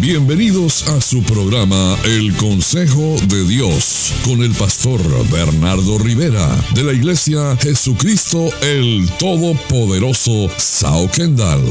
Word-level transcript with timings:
Bienvenidos 0.00 0.86
a 0.88 1.00
su 1.00 1.24
programa 1.24 1.96
El 2.04 2.32
Consejo 2.36 3.16
de 3.26 3.44
Dios 3.48 4.14
con 4.24 4.42
el 4.42 4.52
pastor 4.52 5.00
Bernardo 5.28 5.98
Rivera 5.98 6.48
de 6.72 6.84
la 6.84 6.92
Iglesia 6.92 7.56
Jesucristo 7.56 8.48
el 8.62 9.10
Todopoderoso 9.18 10.48
Sao 10.56 11.10
Kendall. 11.10 11.64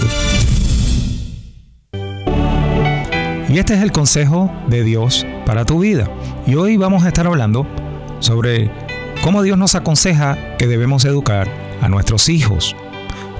Y 3.47 3.59
este 3.59 3.75
es 3.75 3.81
el 3.81 3.93
consejo 3.93 4.51
de 4.67 4.83
Dios 4.83 5.25
para 5.45 5.63
tu 5.63 5.79
vida. 5.79 6.11
Y 6.45 6.55
hoy 6.55 6.75
vamos 6.75 7.05
a 7.05 7.07
estar 7.07 7.27
hablando 7.27 7.65
sobre 8.19 8.69
cómo 9.23 9.41
Dios 9.41 9.57
nos 9.57 9.75
aconseja 9.75 10.57
que 10.57 10.67
debemos 10.67 11.05
educar 11.05 11.49
a 11.81 11.87
nuestros 11.87 12.27
hijos. 12.27 12.75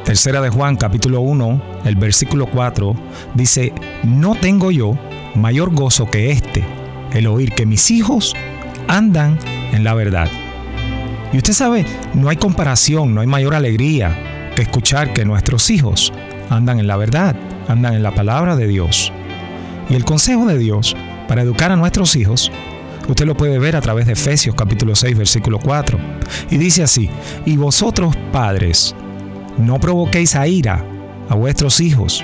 Tercera 0.08 0.40
de 0.40 0.50
Juan 0.50 0.78
capítulo 0.78 1.20
1, 1.20 1.82
el 1.84 1.98
versículo 1.98 2.46
4 2.46 2.96
dice, 3.34 3.74
no 4.06 4.36
tengo 4.36 4.72
yo 4.72 4.98
mayor 5.36 5.76
gozo 5.76 6.10
que 6.10 6.32
este, 6.32 6.64
el 7.12 7.28
oír 7.28 7.52
que 7.52 7.66
mis 7.66 7.92
hijos 7.92 8.34
andan 8.88 9.38
en 9.74 9.84
la 9.84 9.94
verdad. 9.96 10.30
Y 11.34 11.38
usted 11.38 11.52
sabe, 11.52 11.86
no 12.14 12.30
hay 12.30 12.38
comparación, 12.38 13.14
no 13.14 13.20
hay 13.20 13.28
mayor 13.28 13.54
alegría 13.54 14.54
que 14.56 14.62
escuchar 14.62 15.12
que 15.12 15.26
nuestros 15.26 15.70
hijos 15.70 16.14
andan 16.50 16.80
en 16.80 16.88
la 16.88 16.96
verdad, 16.96 17.36
andan 17.68 17.94
en 17.94 18.02
la 18.02 18.16
palabra 18.16 18.56
de 18.56 18.66
Dios. 18.66 19.12
Y 19.90 19.96
el 19.96 20.06
consejo 20.06 20.46
de 20.46 20.58
Dios 20.58 20.96
para 21.28 21.42
educar 21.42 21.74
a 21.74 21.76
nuestros 21.76 22.16
hijos, 22.16 22.50
usted 23.10 23.26
lo 23.26 23.36
puede 23.36 23.60
ver 23.60 23.76
a 23.76 23.82
través 23.82 24.06
de 24.06 24.14
Efesios 24.14 24.56
capítulo 24.56 24.96
6 24.96 25.18
versículo 25.18 25.60
4. 25.60 26.00
Y 26.50 26.56
dice 26.56 26.82
así, 26.82 27.10
y 27.46 27.58
vosotros 27.58 28.16
padres, 28.32 28.96
no 29.58 29.80
provoquéis 29.80 30.36
a 30.36 30.48
ira 30.48 30.84
a 31.30 31.36
vuestros 31.36 31.80
hijos, 31.80 32.24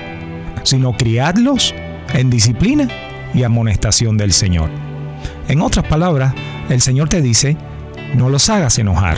sino 0.63 0.93
criadlos 0.93 1.73
en 2.13 2.29
disciplina 2.29 2.87
y 3.33 3.43
amonestación 3.43 4.17
del 4.17 4.33
Señor. 4.33 4.69
En 5.47 5.61
otras 5.61 5.85
palabras, 5.85 6.33
el 6.69 6.81
Señor 6.81 7.09
te 7.09 7.21
dice, 7.21 7.57
no 8.15 8.29
los 8.29 8.49
hagas 8.49 8.77
enojar. 8.79 9.17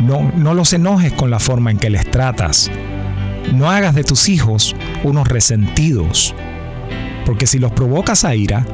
No, 0.00 0.32
no 0.34 0.54
los 0.54 0.72
enojes 0.72 1.12
con 1.12 1.30
la 1.30 1.38
forma 1.38 1.70
en 1.70 1.78
que 1.78 1.90
les 1.90 2.10
tratas. 2.10 2.70
No 3.52 3.70
hagas 3.70 3.94
de 3.94 4.04
tus 4.04 4.28
hijos 4.28 4.74
unos 5.04 5.28
resentidos. 5.28 6.34
Porque 7.24 7.46
si 7.46 7.58
los 7.58 7.72
provocas 7.72 8.24
a 8.24 8.34
ira, 8.34 8.66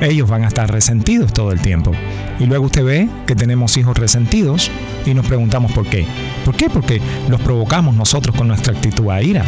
ellos 0.00 0.28
van 0.28 0.44
a 0.44 0.48
estar 0.48 0.70
resentidos 0.70 1.32
todo 1.32 1.52
el 1.52 1.60
tiempo. 1.60 1.92
Y 2.40 2.46
luego 2.46 2.66
usted 2.66 2.84
ve 2.84 3.08
que 3.26 3.36
tenemos 3.36 3.76
hijos 3.76 3.96
resentidos 3.96 4.70
y 5.06 5.14
nos 5.14 5.26
preguntamos 5.26 5.70
por 5.72 5.86
qué. 5.86 6.06
¿Por 6.44 6.56
qué? 6.56 6.68
Porque 6.68 7.00
los 7.28 7.40
provocamos 7.40 7.94
nosotros 7.94 8.36
con 8.36 8.48
nuestra 8.48 8.74
actitud 8.74 9.10
a 9.10 9.22
ira. 9.22 9.44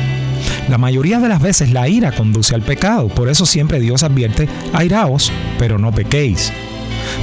La 0.69 0.79
mayoría 0.79 1.21
de 1.21 1.29
las 1.29 1.41
veces 1.41 1.71
la 1.71 1.89
ira 1.89 2.13
conduce 2.13 2.55
al 2.55 2.63
pecado, 2.63 3.09
por 3.09 3.29
eso 3.29 3.47
siempre 3.47 3.81
Dios 3.81 4.03
advierte, 4.03 4.49
airaos, 4.73 5.33
pero 5.59 5.79
no 5.79 5.93
pequéis. 5.93 6.53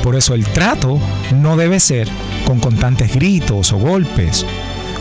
Por 0.01 0.15
eso 0.15 0.33
el 0.33 0.45
trato 0.45 0.99
no 1.35 1.57
debe 1.57 1.79
ser 1.79 2.07
con 2.45 2.59
constantes 2.59 3.13
gritos 3.13 3.71
o 3.73 3.77
golpes. 3.77 4.45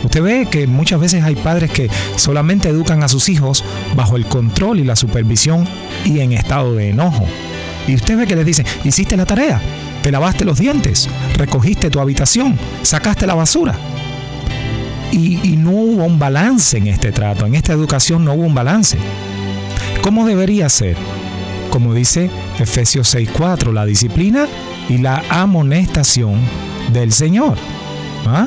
Usted 0.03 0.21
ve 0.21 0.47
que 0.51 0.67
muchas 0.67 0.99
veces 0.99 1.23
hay 1.23 1.35
padres 1.35 1.71
que 1.71 1.89
solamente 2.17 2.69
educan 2.69 3.03
a 3.03 3.07
sus 3.07 3.29
hijos 3.29 3.63
bajo 3.95 4.17
el 4.17 4.25
control 4.25 4.79
y 4.79 4.83
la 4.83 4.97
supervisión 4.97 5.65
y 6.03 6.19
en 6.19 6.33
estado 6.33 6.75
de 6.75 6.89
enojo. 6.89 7.25
Y 7.87 7.95
usted 7.95 8.17
ve 8.17 8.27
que 8.27 8.35
les 8.35 8.45
dice, 8.45 8.65
hiciste 8.83 9.15
la 9.15 9.25
tarea, 9.25 9.61
te 10.01 10.11
lavaste 10.11 10.45
los 10.45 10.57
dientes, 10.57 11.09
recogiste 11.37 11.89
tu 11.89 11.99
habitación, 11.99 12.57
sacaste 12.81 13.25
la 13.27 13.35
basura. 13.35 13.77
Y, 15.15 15.57
no 15.57 15.69
hubo 15.69 16.05
un 16.05 16.17
balance 16.17 16.75
en 16.75 16.87
este 16.87 17.11
trato, 17.11 17.45
en 17.45 17.53
esta 17.53 17.71
educación 17.71 18.25
no 18.25 18.33
hubo 18.33 18.47
un 18.47 18.55
balance. 18.55 18.97
¿Cómo 20.01 20.25
debería 20.25 20.67
ser? 20.69 20.97
Como 21.69 21.93
dice 21.93 22.31
Efesios 22.57 23.13
6.4, 23.13 23.71
la 23.71 23.85
disciplina 23.85 24.47
y 24.89 24.97
la 24.97 25.23
amonestación 25.29 26.39
del 26.91 27.13
Señor. 27.13 27.57
¿Ah? 28.25 28.45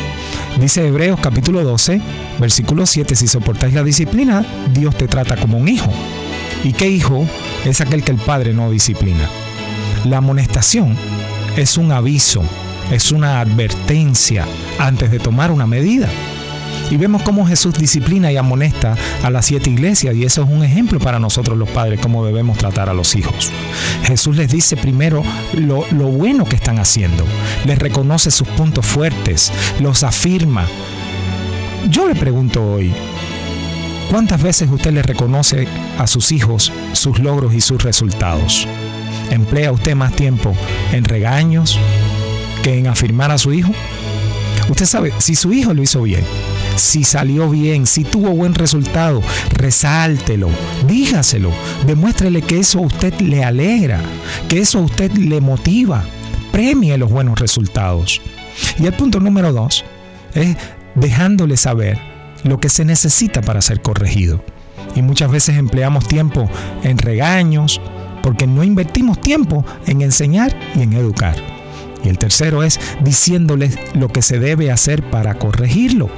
Dice 0.60 0.84
Hebreos 0.84 1.20
capítulo 1.20 1.62
12, 1.62 2.00
versículo 2.40 2.84
7, 2.84 3.14
si 3.14 3.28
soportáis 3.28 3.72
la 3.72 3.84
disciplina, 3.84 4.44
Dios 4.72 4.96
te 4.96 5.06
trata 5.06 5.36
como 5.36 5.58
un 5.58 5.68
hijo. 5.68 5.92
¿Y 6.64 6.72
qué 6.72 6.90
hijo 6.90 7.28
es 7.64 7.80
aquel 7.80 8.02
que 8.02 8.10
el 8.10 8.18
padre 8.18 8.52
no 8.52 8.72
disciplina? 8.72 9.30
La 10.04 10.16
amonestación 10.16 10.96
es 11.56 11.78
un 11.78 11.92
aviso, 11.92 12.42
es 12.90 13.12
una 13.12 13.40
advertencia 13.40 14.44
antes 14.80 15.12
de 15.12 15.20
tomar 15.20 15.52
una 15.52 15.66
medida. 15.66 16.08
Y 16.90 16.96
vemos 16.96 17.22
cómo 17.22 17.46
Jesús 17.46 17.74
disciplina 17.74 18.30
y 18.30 18.36
amonesta 18.36 18.96
a 19.22 19.30
las 19.30 19.46
siete 19.46 19.70
iglesias 19.70 20.14
y 20.14 20.24
eso 20.24 20.44
es 20.44 20.48
un 20.48 20.62
ejemplo 20.62 21.00
para 21.00 21.18
nosotros 21.18 21.58
los 21.58 21.68
padres, 21.70 22.00
cómo 22.00 22.24
debemos 22.24 22.58
tratar 22.58 22.88
a 22.88 22.94
los 22.94 23.16
hijos. 23.16 23.50
Jesús 24.04 24.36
les 24.36 24.50
dice 24.50 24.76
primero 24.76 25.22
lo, 25.54 25.84
lo 25.90 26.06
bueno 26.06 26.44
que 26.44 26.54
están 26.54 26.78
haciendo, 26.78 27.24
les 27.64 27.78
reconoce 27.78 28.30
sus 28.30 28.46
puntos 28.48 28.86
fuertes, 28.86 29.52
los 29.80 30.04
afirma. 30.04 30.66
Yo 31.90 32.06
le 32.06 32.14
pregunto 32.14 32.64
hoy, 32.64 32.92
¿cuántas 34.10 34.40
veces 34.40 34.70
usted 34.70 34.92
le 34.92 35.02
reconoce 35.02 35.66
a 35.98 36.06
sus 36.06 36.30
hijos 36.30 36.72
sus 36.92 37.18
logros 37.18 37.52
y 37.52 37.60
sus 37.60 37.82
resultados? 37.82 38.66
¿Emplea 39.30 39.72
usted 39.72 39.96
más 39.96 40.14
tiempo 40.14 40.54
en 40.92 41.04
regaños 41.04 41.80
que 42.62 42.78
en 42.78 42.86
afirmar 42.86 43.32
a 43.32 43.38
su 43.38 43.52
hijo? 43.52 43.72
Usted 44.68 44.86
sabe, 44.86 45.12
si 45.18 45.34
su 45.34 45.52
hijo 45.52 45.74
lo 45.74 45.82
hizo 45.82 46.02
bien, 46.02 46.24
si 46.76 47.04
salió 47.04 47.48
bien, 47.50 47.86
si 47.86 48.04
tuvo 48.04 48.30
buen 48.30 48.54
resultado, 48.54 49.22
resáltelo, 49.50 50.48
dígaselo, 50.86 51.50
demuéstrele 51.86 52.42
que 52.42 52.60
eso 52.60 52.78
a 52.78 52.82
usted 52.82 53.14
le 53.20 53.44
alegra, 53.44 54.00
que 54.48 54.60
eso 54.60 54.78
a 54.78 54.82
usted 54.82 55.12
le 55.12 55.40
motiva, 55.40 56.04
premie 56.52 56.96
los 56.98 57.10
buenos 57.10 57.38
resultados. 57.38 58.20
Y 58.78 58.86
el 58.86 58.92
punto 58.92 59.20
número 59.20 59.52
dos 59.52 59.84
es 60.34 60.56
dejándole 60.94 61.56
saber 61.56 61.98
lo 62.44 62.60
que 62.60 62.68
se 62.68 62.84
necesita 62.84 63.40
para 63.42 63.62
ser 63.62 63.82
corregido. 63.82 64.44
Y 64.94 65.02
muchas 65.02 65.30
veces 65.30 65.56
empleamos 65.56 66.06
tiempo 66.08 66.48
en 66.82 66.98
regaños 66.98 67.80
porque 68.22 68.46
no 68.46 68.64
invertimos 68.64 69.20
tiempo 69.20 69.64
en 69.86 70.02
enseñar 70.02 70.56
y 70.74 70.82
en 70.82 70.94
educar. 70.94 71.36
Y 72.02 72.08
el 72.08 72.18
tercero 72.18 72.62
es 72.62 72.80
diciéndoles 73.00 73.78
lo 73.94 74.08
que 74.08 74.22
se 74.22 74.38
debe 74.38 74.70
hacer 74.70 75.08
para 75.10 75.34
corregirlo. 75.34 76.08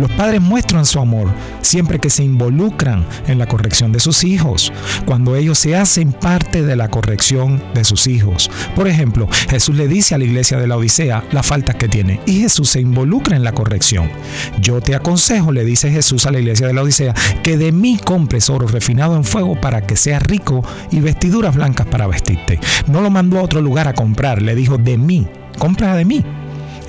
Los 0.00 0.10
padres 0.12 0.40
muestran 0.40 0.86
su 0.86 0.98
amor 0.98 1.28
siempre 1.60 1.98
que 1.98 2.08
se 2.08 2.24
involucran 2.24 3.04
en 3.28 3.38
la 3.38 3.46
corrección 3.46 3.92
de 3.92 4.00
sus 4.00 4.24
hijos, 4.24 4.72
cuando 5.04 5.36
ellos 5.36 5.58
se 5.58 5.76
hacen 5.76 6.12
parte 6.12 6.62
de 6.62 6.74
la 6.74 6.88
corrección 6.88 7.62
de 7.74 7.84
sus 7.84 8.06
hijos. 8.06 8.50
Por 8.74 8.88
ejemplo, 8.88 9.28
Jesús 9.50 9.76
le 9.76 9.88
dice 9.88 10.14
a 10.14 10.18
la 10.18 10.24
iglesia 10.24 10.58
de 10.58 10.66
la 10.66 10.78
Odisea 10.78 11.24
la 11.32 11.42
falta 11.42 11.74
que 11.74 11.86
tiene 11.86 12.18
y 12.24 12.40
Jesús 12.40 12.70
se 12.70 12.80
involucra 12.80 13.36
en 13.36 13.44
la 13.44 13.52
corrección. 13.52 14.10
Yo 14.62 14.80
te 14.80 14.94
aconsejo, 14.94 15.52
le 15.52 15.66
dice 15.66 15.90
Jesús 15.90 16.24
a 16.24 16.32
la 16.32 16.38
iglesia 16.38 16.66
de 16.66 16.72
la 16.72 16.82
Odisea, 16.82 17.14
que 17.42 17.58
de 17.58 17.70
mí 17.70 18.00
compres 18.02 18.48
oro 18.48 18.66
refinado 18.66 19.16
en 19.16 19.24
fuego 19.24 19.60
para 19.60 19.86
que 19.86 19.96
seas 19.96 20.22
rico 20.22 20.64
y 20.90 21.00
vestiduras 21.00 21.54
blancas 21.54 21.86
para 21.86 22.06
vestirte. 22.06 22.58
No 22.86 23.02
lo 23.02 23.10
mandó 23.10 23.38
a 23.38 23.42
otro 23.42 23.60
lugar 23.60 23.86
a 23.86 23.92
comprar, 23.92 24.40
le 24.40 24.54
dijo 24.54 24.78
de 24.78 24.96
mí, 24.96 25.26
compra 25.58 25.94
de 25.94 26.06
mí. 26.06 26.24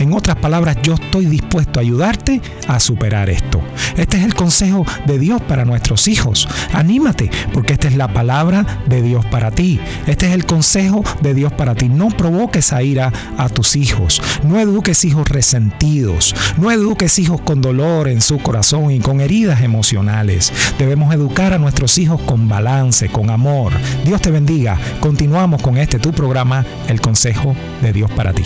En 0.02 0.14
otras 0.14 0.38
palabras, 0.38 0.78
yo 0.82 0.96
estoy 0.96 1.28
dispuesto 1.28 1.80
a 1.80 1.84
ayudarte 1.84 2.42
a 2.68 2.80
superar 2.80 3.30
esto. 3.30 3.62
Este 3.98 4.18
es 4.18 4.24
el 4.24 4.34
consejo 4.34 4.84
de 5.06 5.20
Dios 5.20 5.40
para 5.44 5.64
nuestros 5.64 6.08
hijos. 6.08 6.48
Anímate, 6.74 7.30
porque 7.54 7.74
esta 7.74 7.88
es 7.88 7.96
la 7.96 8.12
palabra 8.12 8.66
de 8.88 9.04
Dios 9.04 9.24
para 9.28 9.52
ti. 9.52 9.80
Este 10.08 10.26
es 10.26 10.34
el 10.34 10.48
consejo 10.48 11.04
de 11.22 11.36
Dios 11.36 11.54
para 11.54 11.76
ti. 11.76 11.88
No 11.88 12.08
provoques 12.08 12.74
a 12.74 12.82
ira 12.82 13.14
a 13.38 13.48
tus 13.48 13.76
hijos. 13.76 14.24
No 14.44 14.60
eduques 14.60 15.06
hijos 15.06 15.30
resentidos. 15.30 16.34
No 16.58 16.72
eduques 16.72 17.20
hijos 17.20 17.40
con 17.40 17.62
dolor 17.62 18.08
en 18.08 18.22
su 18.22 18.40
corazón 18.40 18.90
y 18.90 19.02
con 19.02 19.22
heridas 19.22 19.62
emocionales. 19.62 20.52
Debemos 20.80 21.14
educar 21.14 21.54
a 21.54 21.60
nuestros 21.60 22.00
hijos 22.00 22.20
con 22.22 22.50
balance, 22.50 23.10
con 23.10 23.30
amor. 23.30 23.72
Dios 24.04 24.20
te 24.20 24.32
bendiga. 24.32 24.80
Continuamos 25.00 25.62
con 25.62 25.78
este 25.78 26.00
tu 26.00 26.12
programa, 26.12 26.66
El 26.88 27.02
Consejo 27.02 27.56
de 27.84 27.94
Dios 27.94 28.10
para 28.10 28.34
ti. 28.34 28.42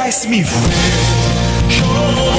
Es 0.07 0.27
mi 0.27 0.43
fe. 0.43 2.30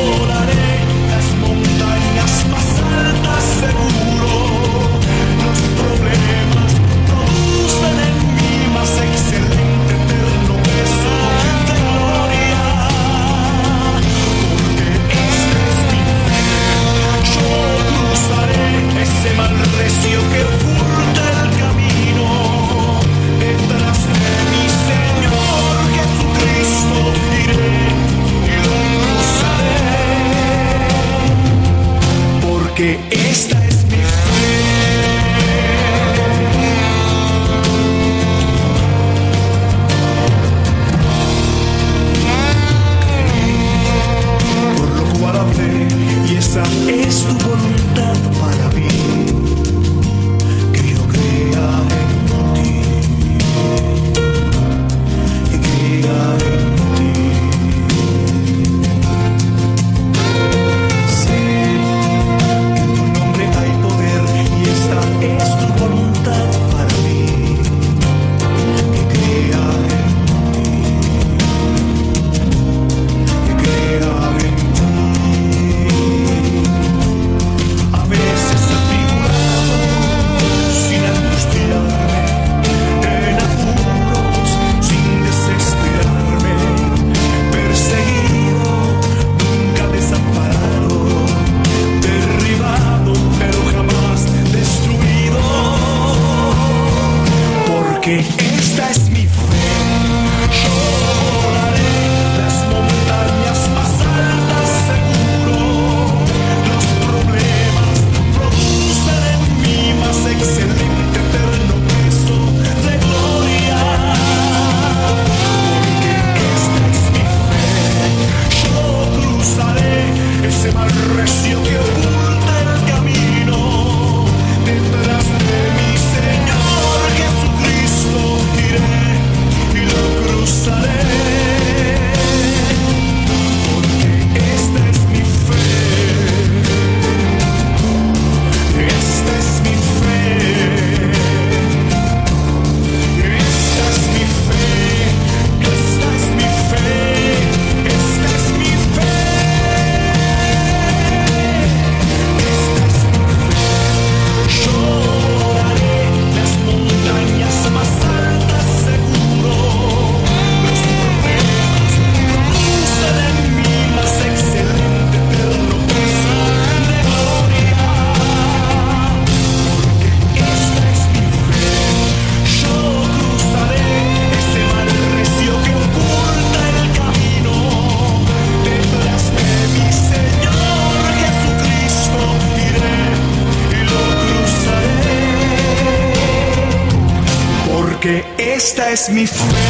makes 189.10 189.10
me 189.10 189.26
free. 189.26 189.61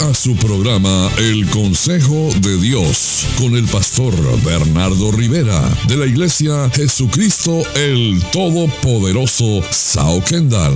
A 0.00 0.12
su 0.12 0.36
programa 0.36 1.08
El 1.18 1.48
Consejo 1.48 2.28
de 2.40 2.58
Dios 2.60 3.26
con 3.38 3.56
el 3.56 3.64
pastor 3.64 4.12
Bernardo 4.44 5.10
Rivera 5.10 5.62
de 5.88 5.96
la 5.96 6.04
Iglesia 6.04 6.68
Jesucristo 6.70 7.62
el 7.74 8.22
Todopoderoso 8.30 9.62
Sao 9.70 10.22
Kendall. 10.22 10.74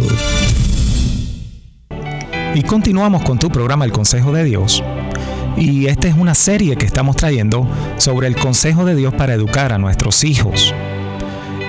Y 2.55 2.63
continuamos 2.63 3.23
con 3.23 3.39
tu 3.39 3.51
programa 3.51 3.85
El 3.85 3.93
Consejo 3.93 4.33
de 4.33 4.45
Dios. 4.45 4.83
Y 5.59 5.87
esta 5.87 6.09
es 6.09 6.15
una 6.17 6.35
serie 6.35 6.77
que 6.77 6.87
estamos 6.87 7.17
trayendo 7.17 7.69
sobre 7.99 8.27
el 8.27 8.37
consejo 8.37 8.87
de 8.87 8.97
Dios 8.97 9.13
para 9.13 9.35
educar 9.35 9.75
a 9.75 9.79
nuestros 9.79 10.25
hijos. 10.25 10.75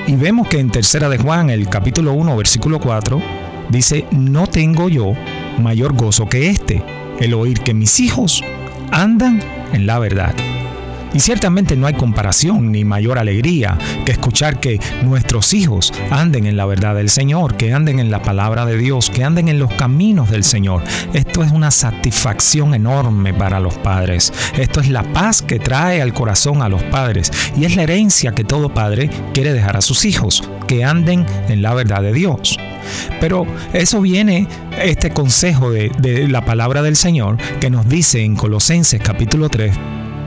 Y 0.08 0.16
vemos 0.16 0.48
que 0.48 0.60
en 0.60 0.72
Tercera 0.72 1.10
de 1.10 1.18
Juan, 1.18 1.50
el 1.50 1.68
capítulo 1.68 2.14
1, 2.14 2.38
versículo 2.38 2.80
4, 2.80 3.22
dice, 3.70 4.06
no 4.12 4.48
tengo 4.48 4.88
yo 4.88 5.14
mayor 5.60 5.94
gozo 5.94 6.28
que 6.28 6.50
este, 6.50 7.01
el 7.22 7.36
oír 7.36 7.60
que 7.62 7.74
mis 7.74 8.00
hijos 8.00 8.44
andan 8.92 9.42
en 9.74 9.86
la 9.86 10.00
verdad. 10.00 10.34
Y 11.14 11.20
ciertamente 11.20 11.76
no 11.76 11.88
hay 11.88 11.94
comparación 11.94 12.72
ni 12.72 12.86
mayor 12.86 13.20
alegría 13.20 13.78
que 14.06 14.14
escuchar 14.14 14.60
que 14.60 14.80
nuestros 15.04 15.54
hijos 15.54 15.94
anden 16.10 16.46
en 16.46 16.56
la 16.56 16.66
verdad 16.66 16.96
del 16.96 17.10
Señor, 17.10 17.58
que 17.58 17.74
anden 17.74 18.00
en 18.00 18.12
la 18.12 18.22
palabra 18.22 18.66
de 18.66 18.78
Dios, 18.78 19.10
que 19.10 19.24
anden 19.24 19.50
en 19.50 19.60
los 19.60 19.74
caminos 19.74 20.30
del 20.30 20.44
Señor. 20.44 20.84
Esto 21.14 21.44
es 21.44 21.52
una 21.52 21.72
satisfacción 21.72 22.74
enorme 22.74 23.34
para 23.34 23.60
los 23.60 23.76
padres. 23.76 24.32
Esto 24.58 24.80
es 24.80 24.90
la 24.90 25.04
paz 25.04 25.42
que 25.42 25.60
trae 25.60 26.02
al 26.02 26.14
corazón 26.14 26.62
a 26.62 26.70
los 26.70 26.84
padres 26.84 27.32
y 27.58 27.66
es 27.66 27.76
la 27.76 27.84
herencia 27.84 28.32
que 28.32 28.44
todo 28.44 28.74
padre 28.74 29.10
quiere 29.34 29.54
dejar 29.54 29.78
a 29.78 29.82
sus 29.82 30.06
hijos, 30.06 30.44
que 30.68 30.86
anden 30.86 31.26
en 31.50 31.62
la 31.62 31.74
verdad 31.74 32.02
de 32.02 32.14
Dios. 32.14 32.58
Pero 33.20 33.46
eso 33.74 34.02
viene, 34.02 34.48
este 34.82 35.12
consejo 35.12 35.72
de, 35.72 35.92
de 36.00 36.28
la 36.28 36.46
palabra 36.46 36.82
del 36.82 36.96
Señor 36.96 37.38
que 37.60 37.70
nos 37.70 37.88
dice 37.88 38.24
en 38.24 38.36
Colosenses 38.36 39.02
capítulo 39.02 39.50
3, 39.50 39.72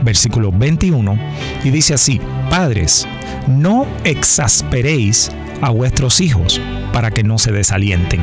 versículo 0.05 0.51
21, 0.51 1.17
y 1.63 1.71
dice 1.71 1.95
así, 1.95 2.21
Padres, 2.49 3.07
no 3.47 3.85
exasperéis 4.03 5.31
a 5.61 5.69
vuestros 5.71 6.21
hijos 6.21 6.61
para 6.93 7.11
que 7.11 7.23
no 7.23 7.37
se 7.37 7.51
desalienten. 7.51 8.21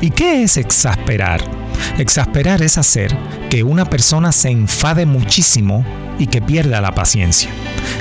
¿Y 0.00 0.10
qué 0.10 0.42
es 0.42 0.56
exasperar? 0.56 1.40
Exasperar 1.98 2.62
es 2.62 2.76
hacer 2.76 3.16
que 3.48 3.62
una 3.62 3.84
persona 3.84 4.32
se 4.32 4.50
enfade 4.50 5.06
muchísimo 5.06 5.84
y 6.18 6.26
que 6.26 6.42
pierda 6.42 6.80
la 6.80 6.92
paciencia. 6.92 7.50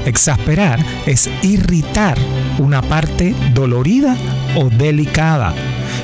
Exasperar 0.05 0.83
es 1.05 1.29
irritar 1.43 2.17
una 2.59 2.81
parte 2.81 3.35
dolorida 3.53 4.17
o 4.55 4.69
delicada. 4.69 5.53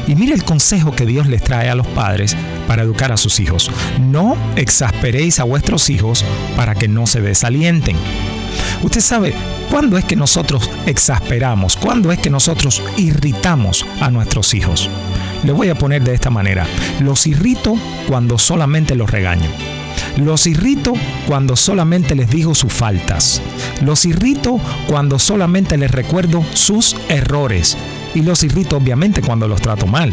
Y 0.09 0.15
mire 0.15 0.33
el 0.33 0.43
consejo 0.43 0.91
que 0.91 1.05
Dios 1.05 1.27
les 1.27 1.43
trae 1.43 1.69
a 1.69 1.75
los 1.75 1.85
padres 1.85 2.35
para 2.67 2.81
educar 2.81 3.11
a 3.11 3.17
sus 3.17 3.39
hijos. 3.39 3.69
No 3.99 4.35
exasperéis 4.55 5.39
a 5.39 5.43
vuestros 5.43 5.91
hijos 5.91 6.25
para 6.57 6.73
que 6.73 6.87
no 6.87 7.05
se 7.05 7.21
desalienten. 7.21 7.95
Usted 8.81 9.01
sabe, 9.01 9.35
¿cuándo 9.69 9.99
es 9.99 10.05
que 10.05 10.15
nosotros 10.15 10.67
exasperamos? 10.87 11.77
¿Cuándo 11.77 12.11
es 12.11 12.17
que 12.17 12.31
nosotros 12.31 12.81
irritamos 12.97 13.85
a 14.01 14.09
nuestros 14.09 14.55
hijos? 14.55 14.89
Le 15.43 15.51
voy 15.51 15.69
a 15.69 15.75
poner 15.75 16.03
de 16.03 16.15
esta 16.15 16.31
manera. 16.31 16.65
Los 16.99 17.27
irrito 17.27 17.75
cuando 18.07 18.39
solamente 18.39 18.95
los 18.95 19.11
regaño. 19.11 19.49
Los 20.17 20.47
irrito 20.47 20.93
cuando 21.27 21.55
solamente 21.55 22.15
les 22.15 22.31
digo 22.31 22.55
sus 22.55 22.73
faltas. 22.73 23.43
Los 23.81 24.05
irrito 24.05 24.59
cuando 24.87 25.19
solamente 25.19 25.77
les 25.77 25.91
recuerdo 25.91 26.43
sus 26.55 26.95
errores. 27.09 27.77
Y 28.13 28.21
los 28.21 28.43
irrito 28.43 28.77
obviamente 28.77 29.21
cuando 29.21 29.47
los 29.47 29.61
trato 29.61 29.87
mal. 29.87 30.11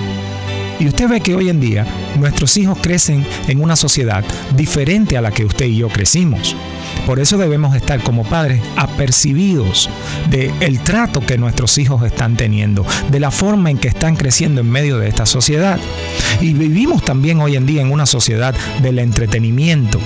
Y 0.79 0.87
usted 0.89 1.09
ve 1.09 1.21
que 1.21 1.35
hoy 1.35 1.49
en 1.49 1.61
día 1.61 1.87
nuestros 2.19 2.57
hijos 2.57 2.79
crecen 2.81 3.27
en 3.49 3.63
una 3.63 3.77
sociedad 3.77 4.25
diferente 4.55 5.17
a 5.17 5.23
la 5.23 5.31
que 5.31 5.45
usted 5.45 5.67
y 5.67 5.77
yo 5.77 5.89
crecimos. 5.89 6.55
Por 7.07 7.19
eso 7.19 7.39
debemos 7.39 7.75
estar 7.75 8.03
como 8.03 8.25
padres 8.25 8.61
apercibidos 8.77 9.89
de 10.31 10.53
el 10.61 10.81
trato 10.81 11.21
que 11.21 11.39
nuestros 11.39 11.79
hijos 11.79 12.03
están 12.05 12.37
teniendo, 12.37 12.85
de 13.11 13.21
la 13.21 13.31
forma 13.31 13.71
en 13.71 13.79
que 13.79 13.89
están 13.89 14.17
creciendo 14.17 14.61
en 14.61 14.71
medio 14.71 14.99
de 14.99 15.09
esta 15.09 15.25
sociedad. 15.25 15.79
Y 16.41 16.53
vivimos 16.53 17.05
también 17.05 17.41
hoy 17.41 17.57
en 17.57 17.65
día 17.65 17.81
en 17.81 17.93
una 17.93 18.07
sociedad 18.07 18.55
del 18.83 18.99
entretenimiento. 18.99 19.99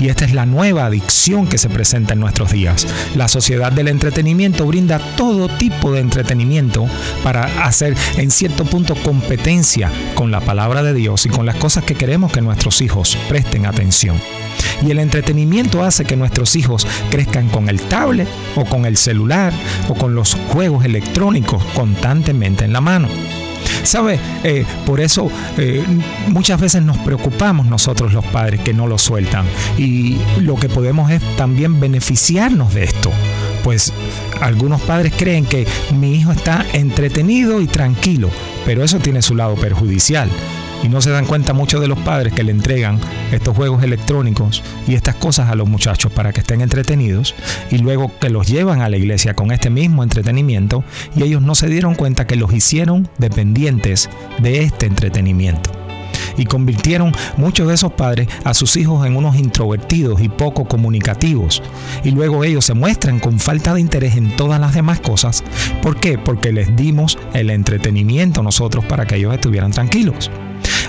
Y 0.00 0.08
esta 0.08 0.24
es 0.24 0.32
la 0.32 0.46
nueva 0.46 0.86
adicción 0.86 1.46
que 1.46 1.58
se 1.58 1.68
presenta 1.68 2.14
en 2.14 2.20
nuestros 2.20 2.50
días. 2.50 2.86
La 3.14 3.28
sociedad 3.28 3.70
del 3.70 3.88
entretenimiento 3.88 4.66
brinda 4.66 4.98
todo 5.16 5.48
tipo 5.48 5.92
de 5.92 6.00
entretenimiento 6.00 6.86
para 7.22 7.44
hacer 7.64 7.94
en 8.16 8.30
cierto 8.30 8.64
punto 8.64 8.94
competencia 8.94 9.92
con 10.14 10.30
la 10.30 10.40
palabra 10.40 10.82
de 10.82 10.94
Dios 10.94 11.26
y 11.26 11.28
con 11.28 11.44
las 11.44 11.56
cosas 11.56 11.84
que 11.84 11.94
queremos 11.94 12.32
que 12.32 12.40
nuestros 12.40 12.80
hijos 12.80 13.16
presten 13.28 13.66
atención. 13.66 14.18
Y 14.82 14.90
el 14.90 14.98
entretenimiento 14.98 15.84
hace 15.84 16.04
que 16.04 16.16
nuestros 16.16 16.56
hijos 16.56 16.86
crezcan 17.10 17.48
con 17.48 17.68
el 17.68 17.80
tablet 17.82 18.28
o 18.56 18.64
con 18.64 18.86
el 18.86 18.96
celular 18.96 19.52
o 19.88 19.94
con 19.94 20.14
los 20.14 20.34
juegos 20.48 20.84
electrónicos 20.84 21.62
constantemente 21.74 22.64
en 22.64 22.72
la 22.72 22.80
mano. 22.80 23.08
¿Sabe? 23.82 24.18
Eh, 24.44 24.64
por 24.86 25.00
eso 25.00 25.30
eh, 25.56 25.84
muchas 26.28 26.60
veces 26.60 26.82
nos 26.82 26.98
preocupamos 26.98 27.66
nosotros 27.66 28.12
los 28.12 28.24
padres 28.26 28.60
que 28.60 28.74
no 28.74 28.86
lo 28.86 28.98
sueltan. 28.98 29.46
Y 29.78 30.18
lo 30.40 30.56
que 30.56 30.68
podemos 30.68 31.10
es 31.10 31.22
también 31.36 31.80
beneficiarnos 31.80 32.74
de 32.74 32.84
esto. 32.84 33.10
Pues 33.62 33.92
algunos 34.40 34.80
padres 34.82 35.12
creen 35.16 35.44
que 35.44 35.66
mi 35.94 36.14
hijo 36.14 36.32
está 36.32 36.64
entretenido 36.72 37.60
y 37.60 37.66
tranquilo, 37.66 38.30
pero 38.64 38.82
eso 38.82 38.98
tiene 38.98 39.22
su 39.22 39.34
lado 39.34 39.54
perjudicial. 39.56 40.30
Y 40.82 40.88
no 40.88 41.00
se 41.02 41.10
dan 41.10 41.26
cuenta 41.26 41.52
muchos 41.52 41.80
de 41.80 41.88
los 41.88 41.98
padres 41.98 42.32
que 42.32 42.42
le 42.42 42.52
entregan 42.52 42.98
estos 43.32 43.56
juegos 43.56 43.82
electrónicos 43.82 44.62
y 44.86 44.94
estas 44.94 45.14
cosas 45.16 45.50
a 45.50 45.54
los 45.54 45.68
muchachos 45.68 46.12
para 46.12 46.32
que 46.32 46.40
estén 46.40 46.60
entretenidos 46.60 47.34
y 47.70 47.78
luego 47.78 48.10
que 48.20 48.30
los 48.30 48.46
llevan 48.48 48.80
a 48.82 48.88
la 48.88 48.96
iglesia 48.96 49.34
con 49.34 49.50
este 49.52 49.70
mismo 49.70 50.02
entretenimiento 50.02 50.84
y 51.14 51.22
ellos 51.22 51.42
no 51.42 51.54
se 51.54 51.68
dieron 51.68 51.94
cuenta 51.94 52.26
que 52.26 52.36
los 52.36 52.52
hicieron 52.52 53.08
dependientes 53.18 54.08
de 54.38 54.62
este 54.62 54.86
entretenimiento 54.86 55.70
y 56.36 56.46
convirtieron 56.46 57.12
muchos 57.36 57.68
de 57.68 57.74
esos 57.74 57.92
padres 57.92 58.28
a 58.44 58.54
sus 58.54 58.76
hijos 58.76 59.06
en 59.06 59.16
unos 59.16 59.36
introvertidos 59.36 60.20
y 60.20 60.28
poco 60.28 60.64
comunicativos. 60.64 61.62
Y 62.04 62.12
luego 62.12 62.44
ellos 62.44 62.64
se 62.64 62.74
muestran 62.74 63.20
con 63.20 63.38
falta 63.38 63.74
de 63.74 63.80
interés 63.80 64.16
en 64.16 64.36
todas 64.36 64.60
las 64.60 64.74
demás 64.74 65.00
cosas. 65.00 65.44
¿Por 65.82 66.00
qué? 66.00 66.18
Porque 66.18 66.52
les 66.52 66.74
dimos 66.76 67.18
el 67.34 67.50
entretenimiento 67.50 68.42
nosotros 68.42 68.84
para 68.86 69.06
que 69.06 69.16
ellos 69.16 69.34
estuvieran 69.34 69.72
tranquilos. 69.72 70.30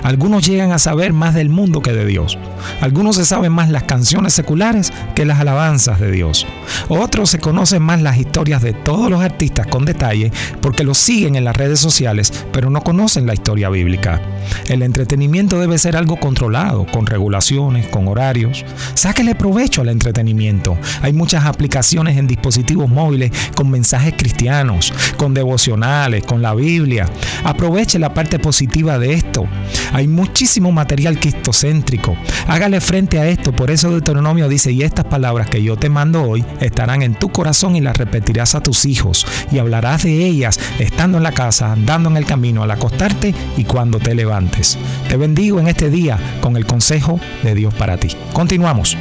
Algunos 0.02 0.46
llegan 0.46 0.72
a 0.72 0.78
saber 0.78 1.12
más 1.12 1.34
del 1.34 1.48
mundo 1.48 1.80
que 1.80 1.92
de 1.92 2.06
Dios. 2.06 2.38
Algunos 2.80 3.16
se 3.16 3.24
saben 3.24 3.52
más 3.52 3.70
las 3.70 3.84
canciones 3.84 4.32
seculares 4.32 4.92
que 5.14 5.24
las 5.24 5.40
alabanzas 5.40 6.00
de 6.00 6.10
Dios. 6.10 6.46
Otros 6.88 7.30
se 7.30 7.38
conocen 7.38 7.82
más 7.82 8.02
las 8.02 8.18
historias 8.18 8.62
de 8.62 8.72
todos 8.72 9.10
los 9.10 9.20
artistas 9.20 9.66
con 9.66 9.84
detalle 9.84 10.32
porque 10.60 10.84
los 10.84 10.98
siguen 10.98 11.36
en 11.36 11.44
las 11.44 11.56
redes 11.56 11.80
sociales, 11.80 12.32
pero 12.52 12.70
no 12.70 12.82
conocen 12.82 13.26
la 13.26 13.34
historia 13.34 13.68
bíblica. 13.68 14.20
El 14.68 14.82
entretenimiento 14.82 15.58
debe 15.60 15.78
ser 15.78 15.96
algo 15.96 16.16
controlado, 16.16 16.86
con 16.86 17.06
regulaciones, 17.06 17.86
con 17.86 18.08
horarios. 18.08 18.64
Sáquele 18.94 19.34
provecho 19.34 19.82
al 19.82 19.88
entretenimiento. 19.88 20.76
Hay 21.02 21.12
muchas 21.12 21.44
aplicaciones 21.44 22.16
en 22.16 22.26
dispositivos 22.26 22.88
móviles 22.88 23.30
con 23.54 23.70
mensajes 23.70 24.14
cristianos, 24.16 24.92
con 25.16 25.34
devocionales, 25.34 26.24
con 26.24 26.42
la 26.42 26.54
Biblia. 26.54 27.08
Aproveche 27.44 27.98
la 27.98 28.14
parte 28.14 28.38
positiva 28.38 28.98
de 28.98 29.14
esto. 29.14 29.46
Hay 29.92 30.08
muchísimo 30.08 30.72
material 30.72 31.18
cristocéntrico. 31.18 32.16
Hágale 32.46 32.80
frente 32.80 33.18
a 33.18 33.28
esto. 33.28 33.52
Por 33.52 33.70
eso 33.70 33.90
Deuteronomio 33.90 34.48
dice, 34.48 34.72
y 34.72 34.82
estas 34.82 35.04
palabras 35.04 35.48
que 35.48 35.62
yo 35.62 35.76
te 35.76 35.88
mando 35.88 36.22
hoy 36.22 36.44
estarán 36.60 37.02
en 37.02 37.14
tu 37.14 37.30
corazón 37.30 37.76
y 37.76 37.80
las 37.80 37.96
repetirás 37.96 38.54
a 38.54 38.62
tus 38.62 38.84
hijos. 38.84 39.26
Y 39.50 39.58
hablarás 39.58 40.04
de 40.04 40.26
ellas 40.26 40.58
estando 40.78 41.18
en 41.18 41.24
la 41.24 41.32
casa, 41.32 41.72
andando 41.72 42.08
en 42.10 42.16
el 42.16 42.26
camino, 42.26 42.62
al 42.62 42.70
acostarte 42.70 43.34
y 43.56 43.64
cuando 43.64 43.98
te 43.98 44.14
levantes. 44.14 44.78
Te 45.08 45.16
bendigo 45.16 45.60
en 45.60 45.68
este 45.68 45.90
día 45.90 46.18
con 46.40 46.56
el 46.56 46.66
consejo 46.66 47.20
de 47.42 47.54
Dios 47.54 47.74
para 47.74 47.96
ti. 47.96 48.08
Continuamos. 48.32 48.96